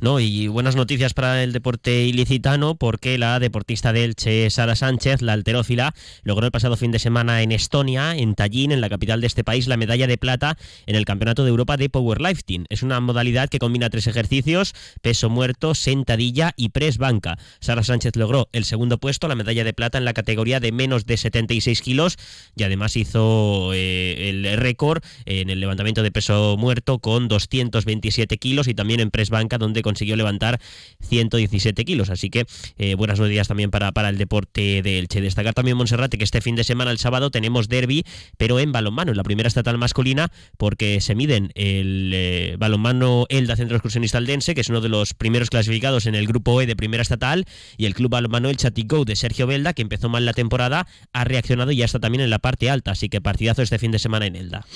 No, 0.00 0.20
y 0.20 0.48
buenas 0.48 0.76
noticias 0.76 1.14
para 1.14 1.42
el 1.42 1.52
deporte 1.52 2.04
ilicitano 2.04 2.74
porque 2.74 3.18
la 3.18 3.38
deportista 3.38 3.92
del 3.92 4.14
Che 4.14 4.50
Sara 4.50 4.76
Sánchez, 4.76 5.22
la 5.22 5.32
alterófila, 5.32 5.94
logró 6.22 6.46
el 6.46 6.52
pasado 6.52 6.76
fin 6.76 6.90
de 6.90 6.98
semana 6.98 7.42
en 7.42 7.52
Estonia, 7.52 8.14
en 8.16 8.34
Tallinn, 8.34 8.72
en 8.72 8.80
la 8.80 8.88
capital 8.88 9.20
de 9.20 9.26
este 9.26 9.44
país, 9.44 9.66
la 9.66 9.76
medalla 9.76 10.06
de 10.06 10.18
plata 10.18 10.58
en 10.86 10.96
el 10.96 11.04
Campeonato 11.04 11.44
de 11.44 11.50
Europa 11.50 11.76
de 11.76 11.88
Powerlifting. 11.88 12.66
Es 12.68 12.82
una 12.82 13.00
modalidad 13.00 13.48
que 13.48 13.58
combina 13.58 13.90
tres 13.90 14.06
ejercicios, 14.06 14.74
peso 15.00 15.29
muerto, 15.30 15.74
sentadilla 15.74 16.52
y 16.56 16.70
press 16.70 16.98
banca. 16.98 17.38
Sara 17.60 17.82
Sánchez 17.82 18.16
logró 18.16 18.48
el 18.52 18.64
segundo 18.64 18.98
puesto, 18.98 19.28
la 19.28 19.34
medalla 19.34 19.64
de 19.64 19.72
plata 19.72 19.98
en 19.98 20.04
la 20.04 20.12
categoría 20.12 20.60
de 20.60 20.72
menos 20.72 21.06
de 21.06 21.16
76 21.16 21.80
kilos 21.80 22.16
y 22.56 22.64
además 22.64 22.96
hizo 22.96 23.72
eh, 23.74 24.28
el 24.28 24.56
récord 24.58 25.02
en 25.24 25.50
el 25.50 25.60
levantamiento 25.60 26.02
de 26.02 26.10
peso 26.10 26.56
muerto 26.58 26.98
con 26.98 27.28
227 27.28 28.38
kilos 28.38 28.68
y 28.68 28.74
también 28.74 29.00
en 29.00 29.10
press 29.10 29.30
banca 29.30 29.58
donde 29.58 29.82
consiguió 29.82 30.16
levantar 30.16 30.60
117 31.00 31.84
kilos. 31.84 32.10
Así 32.10 32.30
que 32.30 32.46
eh, 32.78 32.94
buenas 32.94 33.18
noticias 33.18 33.48
también 33.48 33.70
para, 33.70 33.92
para 33.92 34.08
el 34.08 34.18
deporte 34.18 34.82
de 34.82 34.98
Elche. 34.98 35.20
Destacar 35.20 35.54
también 35.54 35.76
Monserrate 35.76 36.18
que 36.18 36.24
este 36.24 36.40
fin 36.40 36.56
de 36.56 36.64
semana, 36.64 36.90
el 36.90 36.98
sábado, 36.98 37.30
tenemos 37.30 37.68
derby, 37.68 38.04
pero 38.36 38.58
en 38.58 38.72
balonmano, 38.72 39.10
en 39.12 39.16
la 39.16 39.22
primera 39.22 39.48
estatal 39.48 39.78
masculina, 39.78 40.30
porque 40.56 41.00
se 41.00 41.14
miden 41.14 41.50
el 41.54 42.12
eh, 42.14 42.56
balonmano 42.58 43.26
Elda 43.28 43.56
Centro 43.56 43.76
Excursionista 43.76 44.18
Aldense, 44.18 44.54
que 44.54 44.60
es 44.60 44.68
uno 44.68 44.80
de 44.80 44.88
los 44.88 45.14
primeros 45.20 45.50
clasificados 45.50 46.06
en 46.06 46.14
el 46.14 46.26
grupo 46.26 46.60
E 46.62 46.66
de 46.66 46.74
primera 46.74 47.02
estatal, 47.02 47.44
y 47.76 47.84
el 47.84 47.94
club 47.94 48.10
balonmano 48.10 48.48
El 48.48 48.56
Chatico 48.56 49.04
de 49.04 49.14
Sergio 49.14 49.46
Belda, 49.46 49.74
que 49.74 49.82
empezó 49.82 50.08
mal 50.08 50.24
la 50.24 50.32
temporada, 50.32 50.88
ha 51.12 51.24
reaccionado 51.24 51.70
y 51.70 51.76
ya 51.76 51.84
está 51.84 52.00
también 52.00 52.22
en 52.22 52.30
la 52.30 52.38
parte 52.38 52.70
alta, 52.70 52.92
así 52.92 53.08
que 53.08 53.20
partidazo 53.20 53.60
este 53.62 53.78
fin 53.78 53.90
de 53.90 53.98
semana 53.98 54.26
en 54.26 54.34
Elda. 54.34 54.66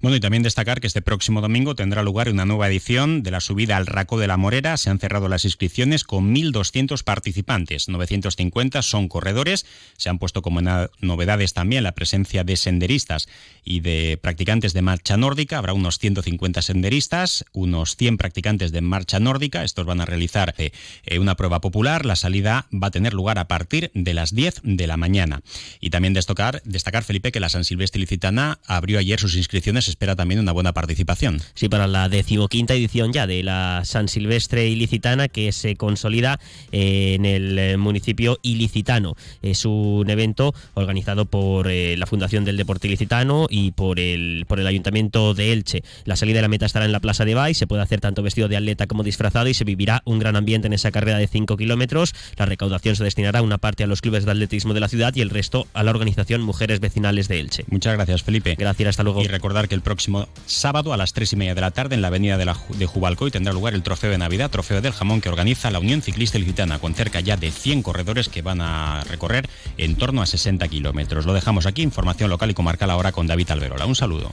Bueno, 0.00 0.16
y 0.16 0.20
también 0.20 0.42
destacar 0.42 0.80
que 0.80 0.88
este 0.88 1.02
próximo 1.02 1.40
domingo 1.40 1.76
tendrá 1.76 2.02
lugar 2.02 2.28
una 2.28 2.44
nueva 2.44 2.68
edición 2.68 3.22
de 3.22 3.30
la 3.30 3.40
subida 3.40 3.76
al 3.76 3.86
Raco 3.86 4.18
de 4.18 4.26
la 4.26 4.36
Morera. 4.36 4.76
Se 4.76 4.90
han 4.90 4.98
cerrado 4.98 5.28
las 5.28 5.44
inscripciones 5.44 6.02
con 6.02 6.34
1.200 6.34 7.04
participantes. 7.04 7.88
950 7.88 8.82
son 8.82 9.08
corredores. 9.08 9.66
Se 9.96 10.08
han 10.08 10.18
puesto 10.18 10.42
como 10.42 10.60
novedades 11.00 11.52
también 11.52 11.84
la 11.84 11.92
presencia 11.92 12.42
de 12.42 12.56
senderistas 12.56 13.28
y 13.64 13.80
de 13.80 14.18
practicantes 14.20 14.72
de 14.72 14.82
marcha 14.82 15.16
nórdica. 15.16 15.58
Habrá 15.58 15.72
unos 15.72 15.98
150 15.98 16.62
senderistas, 16.62 17.44
unos 17.52 17.96
100 17.96 18.16
practicantes 18.16 18.72
de 18.72 18.80
marcha 18.80 19.20
nórdica. 19.20 19.62
Estos 19.62 19.86
van 19.92 20.00
a 20.00 20.06
realizar 20.06 20.54
eh, 20.56 20.72
una 21.18 21.36
prueba 21.36 21.60
popular. 21.60 22.06
La 22.06 22.16
salida 22.16 22.66
va 22.72 22.86
a 22.86 22.90
tener 22.90 23.12
lugar 23.12 23.38
a 23.38 23.46
partir 23.46 23.90
de 23.94 24.14
las 24.14 24.34
10 24.34 24.62
de 24.64 24.86
la 24.86 24.96
mañana. 24.96 25.42
Y 25.80 25.90
también 25.90 26.14
destacar, 26.14 26.62
destacar 26.64 27.04
Felipe, 27.04 27.30
que 27.30 27.40
la 27.40 27.50
San 27.50 27.64
Silvestre 27.64 28.00
Licitana 28.00 28.58
abrió 28.66 28.98
ayer 28.98 29.20
sus 29.20 29.36
inscripciones. 29.36 29.88
Espera 29.88 30.16
también 30.16 30.40
una 30.40 30.52
buena 30.52 30.72
participación. 30.72 31.42
Sí, 31.54 31.68
para 31.68 31.86
la 31.86 32.08
decimoquinta 32.08 32.74
edición 32.74 33.12
ya 33.12 33.26
de 33.26 33.42
la 33.42 33.82
San 33.84 34.08
Silvestre 34.08 34.66
Ilicitana 34.66 35.28
que 35.28 35.52
se 35.52 35.76
consolida 35.76 36.40
eh, 36.70 37.14
en 37.14 37.26
el 37.26 37.58
eh, 37.58 37.76
municipio 37.76 38.38
ilicitano. 38.42 39.14
Es 39.42 39.66
un 39.66 40.08
evento 40.08 40.54
organizado 40.74 41.26
por 41.26 41.70
la 41.70 42.06
Fundación 42.06 42.44
del 42.44 42.56
Deporte 42.56 42.88
Ilicitano 42.88 43.46
y 43.50 43.72
por 43.72 44.00
el, 44.00 44.44
por 44.48 44.58
el 44.58 44.66
Ayuntamiento 44.66 45.34
de 45.34 45.52
Elche. 45.52 45.82
La 46.04 46.16
salida 46.16 46.36
de 46.36 46.42
la 46.42 46.48
meta 46.48 46.66
estará 46.66 46.86
en 46.86 46.92
la 46.92 47.00
Plaza 47.00 47.24
de 47.24 47.34
Bay, 47.34 47.54
se 47.54 47.66
puede 47.66 47.82
hacer 47.82 48.00
tanto 48.00 48.22
vestido 48.22 48.48
de 48.48 48.56
atleta 48.56 48.86
como 48.86 49.02
disfrazado 49.02 49.48
y 49.48 49.54
se 49.54 49.64
vivirá 49.82 50.02
un 50.04 50.20
gran 50.20 50.36
ambiente 50.36 50.68
en 50.68 50.74
esa 50.74 50.92
carrera 50.92 51.18
de 51.18 51.26
5 51.26 51.56
kilómetros. 51.56 52.14
La 52.36 52.46
recaudación 52.46 52.94
se 52.94 53.02
destinará 53.02 53.42
una 53.42 53.58
parte 53.58 53.82
a 53.82 53.88
los 53.88 54.00
clubes 54.00 54.24
de 54.24 54.30
atletismo 54.30 54.74
de 54.74 54.80
la 54.80 54.86
ciudad 54.86 55.12
y 55.16 55.22
el 55.22 55.30
resto 55.30 55.66
a 55.74 55.82
la 55.82 55.90
organización 55.90 56.40
Mujeres 56.40 56.78
Vecinales 56.78 57.26
de 57.26 57.40
Elche. 57.40 57.64
Muchas 57.68 57.94
gracias, 57.94 58.22
Felipe. 58.22 58.54
Gracias, 58.56 58.90
hasta 58.90 59.02
luego. 59.02 59.22
Y 59.22 59.26
recordar 59.26 59.66
que 59.66 59.74
el 59.74 59.80
próximo 59.80 60.28
sábado 60.46 60.92
a 60.92 60.96
las 60.96 61.14
3 61.14 61.32
y 61.32 61.36
media 61.36 61.56
de 61.56 61.60
la 61.62 61.72
tarde 61.72 61.96
en 61.96 62.02
la 62.02 62.08
avenida 62.08 62.38
de, 62.38 62.44
la, 62.44 62.56
de 62.78 62.86
Jubalcoy 62.86 63.32
tendrá 63.32 63.52
lugar 63.52 63.74
el 63.74 63.82
trofeo 63.82 64.12
de 64.12 64.18
Navidad, 64.18 64.50
trofeo 64.50 64.80
del 64.80 64.92
jamón 64.92 65.20
que 65.20 65.28
organiza 65.28 65.72
la 65.72 65.80
Unión 65.80 66.00
Ciclista 66.00 66.38
Ilicitana, 66.38 66.78
con 66.78 66.94
cerca 66.94 67.18
ya 67.18 67.36
de 67.36 67.50
100 67.50 67.82
corredores 67.82 68.28
que 68.28 68.42
van 68.42 68.60
a 68.60 69.02
recorrer 69.10 69.48
en 69.78 69.96
torno 69.96 70.22
a 70.22 70.26
60 70.26 70.68
kilómetros. 70.68 71.26
Lo 71.26 71.32
dejamos 71.32 71.66
aquí, 71.66 71.82
información 71.82 72.30
local 72.30 72.52
y 72.52 72.54
comarcal 72.54 72.88
ahora 72.90 73.10
con 73.10 73.26
David 73.26 73.50
Alberola. 73.50 73.86
Un 73.86 73.96
saludo. 73.96 74.32